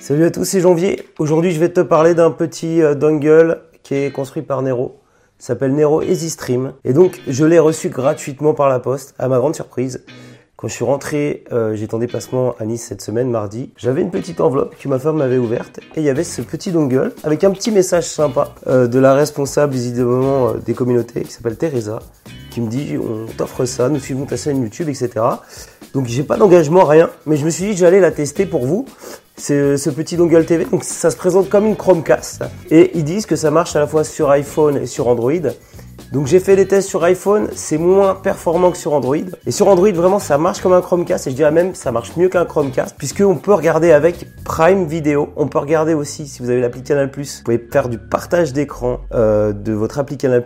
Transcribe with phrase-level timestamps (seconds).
[0.00, 1.04] Salut à tous, c'est Janvier.
[1.18, 4.98] Aujourd'hui, je vais te parler d'un petit euh, dongle qui est construit par Nero.
[5.38, 6.72] Il s'appelle Nero Easy Stream.
[6.84, 10.02] Et donc, je l'ai reçu gratuitement par la poste, à ma grande surprise.
[10.60, 13.72] Quand je suis rentré, euh, j'étais en déplacement à Nice cette semaine, mardi.
[13.76, 16.70] J'avais une petite enveloppe que ma femme m'avait ouverte et il y avait ce petit
[16.70, 21.32] dongle avec un petit message sympa euh, de la responsable visiblement euh, des communautés qui
[21.32, 22.00] s'appelle Teresa,
[22.50, 25.10] qui me dit on t'offre ça, nous suivons ta chaîne YouTube, etc.
[25.94, 28.66] Donc j'ai pas d'engagement, rien, mais je me suis dit que j'allais la tester pour
[28.66, 28.84] vous.
[29.40, 33.24] C'est ce petit dongle TV, donc ça se présente comme une Chromecast et ils disent
[33.24, 35.32] que ça marche à la fois sur iPhone et sur Android.
[36.12, 39.16] Donc j'ai fait des tests sur iPhone, c'est moins performant que sur Android.
[39.46, 41.26] Et sur Android, vraiment, ça marche comme un Chromecast.
[41.26, 45.30] Et je dirais même, ça marche mieux qu'un Chromecast, puisqu'on peut regarder avec Prime Video.
[45.36, 49.00] On peut regarder aussi, si vous avez l'appli Canal+, vous pouvez faire du partage d'écran
[49.14, 50.44] euh, de votre appli Canal+,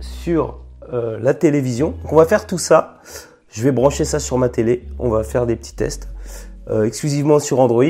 [0.00, 0.60] sur
[0.92, 1.94] euh, la télévision.
[2.02, 3.00] Donc on va faire tout ça.
[3.50, 4.84] Je vais brancher ça sur ma télé.
[5.00, 6.08] On va faire des petits tests
[6.70, 7.84] euh, exclusivement sur Android.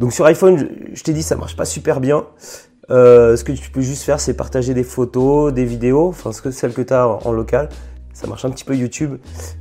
[0.00, 2.24] Donc sur iPhone, je, t'ai dit, ça marche pas super bien.
[2.90, 6.42] Euh, ce que tu peux juste faire, c'est partager des photos, des vidéos, enfin ce
[6.42, 7.68] que celles que tu en, local.
[8.14, 9.16] Ça marche un petit peu YouTube,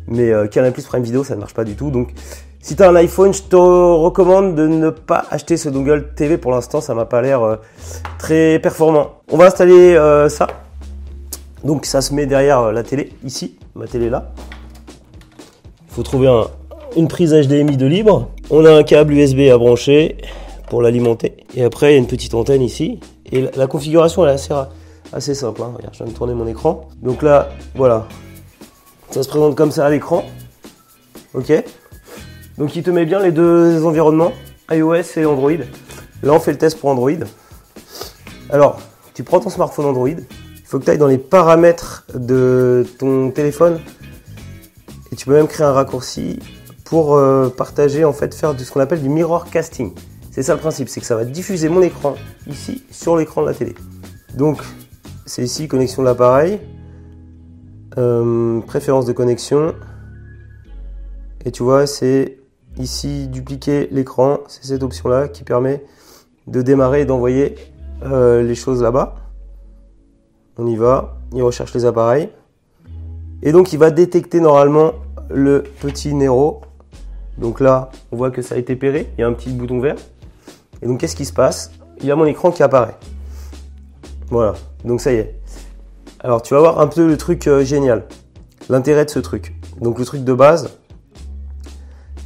[0.07, 1.91] mais euh, Canal Plus Prime Vidéo, ça ne marche pas du tout.
[1.91, 2.13] Donc,
[2.61, 6.51] si tu un iPhone, je te recommande de ne pas acheter ce dongle TV pour
[6.51, 6.81] l'instant.
[6.81, 7.57] Ça m'a pas l'air euh,
[8.17, 9.21] très performant.
[9.29, 9.95] On va installer
[10.29, 10.47] ça.
[11.63, 14.31] Donc, ça se met derrière la télé, ici, ma télé là.
[15.89, 16.47] Il faut trouver un,
[16.95, 18.29] une prise HDMI de libre.
[18.49, 20.17] On a un câble USB à brancher
[20.69, 21.45] pour l'alimenter.
[21.55, 22.99] Et après, il y a une petite antenne ici.
[23.31, 24.53] Et la, configuration elle est assez,
[25.13, 25.61] assez simple.
[25.61, 25.73] Hein.
[25.75, 26.87] Regarde, je viens de tourner mon écran.
[27.01, 28.07] Donc là, voilà.
[29.11, 30.23] Ça se présente comme ça à l'écran.
[31.33, 31.51] Ok
[32.57, 34.31] Donc il te met bien les deux environnements,
[34.71, 35.51] iOS et Android.
[36.23, 37.11] Là, on fait le test pour Android.
[38.49, 38.79] Alors,
[39.13, 40.09] tu prends ton smartphone Android.
[40.09, 43.79] Il faut que tu ailles dans les paramètres de ton téléphone.
[45.11, 46.39] Et tu peux même créer un raccourci
[46.89, 49.93] pour euh, partager, en fait, faire de ce qu'on appelle du mirror casting.
[50.31, 52.15] C'est ça le principe, c'est que ça va diffuser mon écran
[52.47, 53.75] ici sur l'écran de la télé.
[54.35, 54.63] Donc
[55.25, 56.59] c'est ici connexion de l'appareil,
[57.97, 59.75] euh, préférence de connexion,
[61.45, 62.39] et tu vois c'est
[62.77, 65.83] ici dupliquer l'écran, c'est cette option là qui permet
[66.47, 67.55] de démarrer et d'envoyer
[68.03, 69.15] euh, les choses là-bas.
[70.57, 72.29] On y va, il recherche les appareils,
[73.43, 74.93] et donc il va détecter normalement
[75.29, 76.61] le petit Nero.
[77.39, 79.79] Donc là, on voit que ça a été péré, il y a un petit bouton
[79.79, 79.95] vert.
[80.81, 81.71] Et donc, qu'est-ce qui se passe?
[82.01, 82.95] Il y a mon écran qui apparaît.
[84.29, 85.39] Voilà, donc ça y est.
[86.19, 88.05] Alors, tu vas voir un peu le truc euh, génial.
[88.67, 89.55] L'intérêt de ce truc.
[89.79, 90.77] Donc, le truc de base,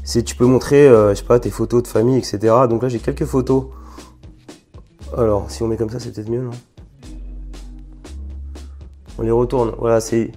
[0.03, 2.39] c'est tu peux montrer, euh, je sais pas, tes photos de famille, etc.
[2.67, 3.65] Donc là, j'ai quelques photos.
[5.15, 6.51] Alors, si on met comme ça, c'est peut-être mieux, non?
[9.19, 9.73] On les retourne.
[9.77, 10.31] Voilà, c'est.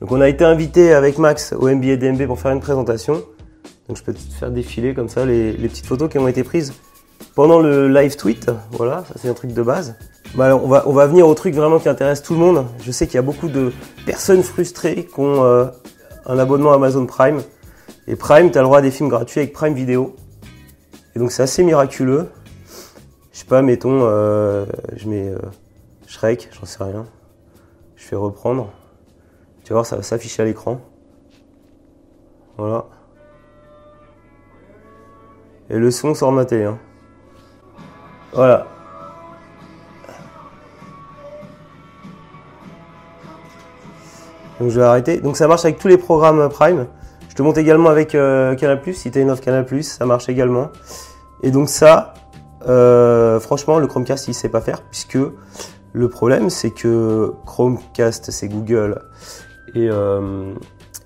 [0.00, 3.22] Donc, on a été invité avec Max au MBA DMB pour faire une présentation.
[3.88, 6.72] Donc, je peux te faire défiler comme ça les, petites photos qui ont été prises
[7.34, 8.50] pendant le live tweet.
[8.72, 9.96] Voilà, ça c'est un truc de base.
[10.34, 12.66] Bah on, va, on va venir au truc vraiment qui intéresse tout le monde.
[12.80, 13.72] Je sais qu'il y a beaucoup de
[14.06, 15.66] personnes frustrées qui ont euh,
[16.26, 17.42] un abonnement Amazon Prime.
[18.06, 20.16] Et Prime, tu as le droit à des films gratuits avec Prime Vidéo.
[21.14, 22.28] Et donc c'est assez miraculeux.
[23.32, 24.66] Je sais pas, mettons, euh,
[24.96, 25.38] je mets euh,
[26.06, 27.06] Shrek, j'en sais rien.
[27.96, 28.70] Je fais reprendre.
[29.64, 30.80] Tu vas voir, ça va s'afficher à l'écran.
[32.56, 32.86] Voilà.
[35.70, 36.64] Et le son sort ma télé.
[36.64, 36.78] Hein.
[38.32, 38.66] Voilà.
[44.60, 45.18] Donc je vais arrêter.
[45.18, 46.86] Donc ça marche avec tous les programmes Prime.
[47.28, 50.68] Je te montre également avec euh, Canal+, si tu une offre Canal+, ça marche également.
[51.42, 52.12] Et donc ça,
[52.68, 55.18] euh, franchement, le Chromecast, il sait pas faire, puisque
[55.94, 59.02] le problème, c'est que Chromecast, c'est Google,
[59.74, 60.52] et, euh,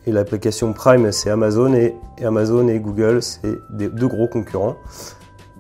[0.07, 4.77] et l'application Prime, c'est Amazon, et, Amazon et Google, c'est deux gros concurrents.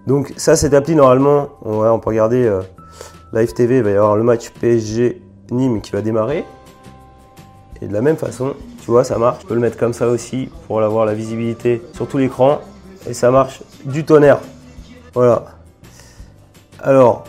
[0.07, 2.62] Donc ça, cette appli, normalement, on, peut regarder euh,
[3.33, 5.21] Live TV, il va y avoir le match PSG
[5.51, 6.45] Nîmes qui va démarrer.
[7.83, 9.43] Et de la même façon, tu vois, ça marche.
[9.43, 12.61] Je peux le mettre comme ça aussi pour avoir la visibilité sur tout l'écran.
[13.09, 14.39] Et ça marche du tonnerre.
[15.13, 15.45] Voilà.
[16.81, 17.25] Alors,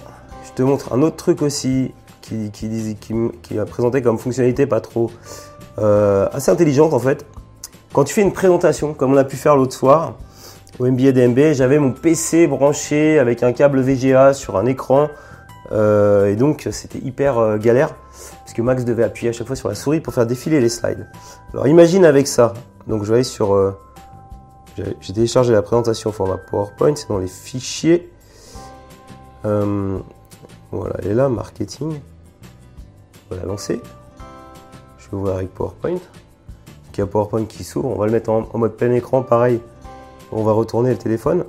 [0.46, 1.92] je te montre un autre truc aussi
[2.22, 2.96] qui, qui,
[3.42, 5.10] qui, présenté comme fonctionnalité pas trop
[5.80, 7.26] euh, assez intelligente en fait.
[7.94, 10.16] Quand tu fais une présentation, comme on a pu faire l'autre soir,
[10.80, 15.10] au MBA DMB, j'avais mon PC branché avec un câble VGA sur un écran.
[15.72, 17.94] Euh, et donc c'était hyper euh, galère
[18.46, 21.08] puisque Max devait appuyer à chaque fois sur la souris pour faire défiler les slides.
[21.54, 22.54] Alors imagine avec ça.
[22.88, 23.54] Donc je vais aller sur.
[23.54, 23.78] Euh,
[25.02, 28.12] j'ai téléchargé la présentation au format PowerPoint, c'est dans les fichiers.
[29.46, 29.98] Euh,
[30.72, 32.00] voilà, elle est là, marketing.
[33.30, 33.82] On va la lancer.
[35.08, 35.98] Je vais ouvrir avec PowerPoint.
[36.94, 37.90] il y a PowerPoint qui s'ouvre.
[37.90, 39.62] On va le mettre en, mode plein écran, pareil
[40.32, 41.46] on va retourner le téléphone.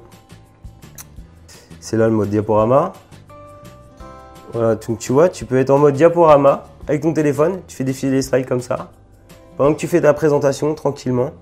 [1.81, 2.93] C'est là le mode diaporama.
[4.52, 7.84] Voilà, donc tu vois, tu peux être en mode diaporama avec ton téléphone, tu fais
[7.84, 8.90] défiler les slides comme ça,
[9.56, 11.32] pendant que tu fais ta présentation tranquillement.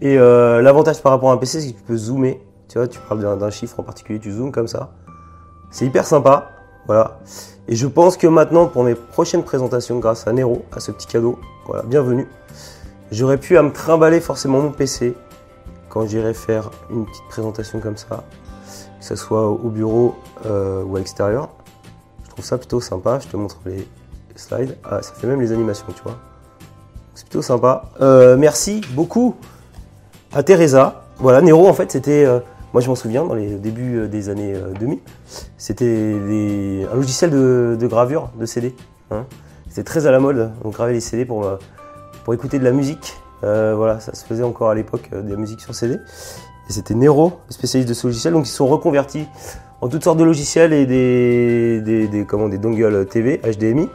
[0.00, 2.40] Et euh, l'avantage par rapport à un PC, c'est que tu peux zoomer.
[2.68, 4.92] Tu vois, tu parles d'un chiffre en particulier, tu zoomes comme ça.
[5.70, 6.50] C'est hyper sympa.
[6.86, 7.18] Voilà.
[7.68, 11.06] Et je pense que maintenant, pour mes prochaines présentations, grâce à Nero, à ce petit
[11.06, 12.28] cadeau, voilà, bienvenue,
[13.10, 15.14] j'aurais pu à me trimballer forcément mon PC
[15.88, 18.24] quand j'irai faire une petite présentation comme ça,
[19.00, 21.48] que ce soit au bureau euh, ou à l'extérieur.
[22.24, 23.20] Je trouve ça plutôt sympa.
[23.20, 23.86] Je te montre les
[24.34, 24.76] slides.
[24.84, 26.18] Ah, ça fait même les animations, tu vois.
[27.14, 27.84] C'est plutôt sympa.
[28.00, 29.36] Euh, merci beaucoup
[30.32, 31.04] à Teresa.
[31.18, 32.24] Voilà, Nero, en fait, c'était.
[32.24, 32.40] Euh,
[32.74, 34.98] moi, je m'en souviens, dans les débuts des années 2000,
[35.56, 38.74] c'était un logiciel de, gravure de CD.
[39.10, 39.24] Hein.
[39.68, 40.52] C'était très à la mode.
[40.62, 41.48] On gravait les CD pour,
[42.24, 43.16] pour écouter de la musique.
[43.42, 45.94] voilà, ça se faisait encore à l'époque de la musique sur CD.
[46.68, 48.34] Et c'était Nero, spécialiste de ce logiciel.
[48.34, 49.26] Donc, ils sont reconvertis
[49.80, 53.88] en toutes sortes de logiciels et des, comment, des dongles TV, HDMI.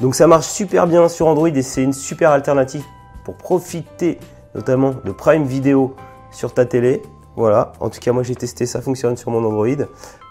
[0.00, 2.84] Donc ça marche super bien sur Android et c'est une super alternative
[3.24, 4.18] pour profiter
[4.54, 5.94] notamment de Prime Video
[6.30, 7.02] sur ta télé.
[7.38, 9.86] Voilà, en tout cas moi j'ai testé, ça fonctionne sur mon Android.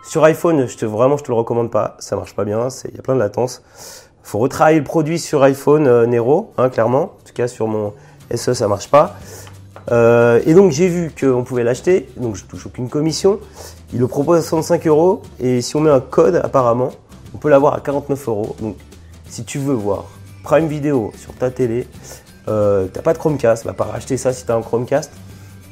[0.05, 2.95] Sur iPhone, je te, vraiment je te le recommande pas, ça marche pas bien, il
[2.97, 3.63] y a plein de latence.
[4.23, 7.03] Faut retravailler le produit sur iPhone euh, Nero, hein, clairement.
[7.03, 7.93] En tout cas sur mon
[8.35, 9.15] SE ça marche pas.
[9.89, 13.39] Euh, et donc j'ai vu qu'on pouvait l'acheter, donc je touche aucune commission.
[13.93, 16.89] Il le propose à 65 euros et si on met un code apparemment,
[17.33, 18.57] on peut l'avoir à 49 euros.
[18.59, 18.75] Donc
[19.29, 20.03] si tu veux voir
[20.43, 21.87] Prime Video sur ta télé,
[22.49, 25.13] euh, t'as pas de Chromecast, va pas racheter ça si t'as un Chromecast.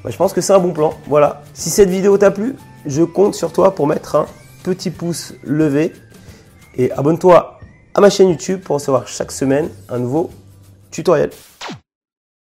[0.05, 0.93] Bah, je pense que c'est un bon plan.
[1.07, 1.41] Voilà.
[1.55, 2.55] Si cette vidéo t'a plu,
[2.85, 4.27] je compte sur toi pour mettre un
[4.61, 5.93] petit pouce levé
[6.75, 7.59] et abonne-toi
[7.95, 10.29] à ma chaîne YouTube pour recevoir chaque semaine un nouveau
[10.91, 11.31] tutoriel.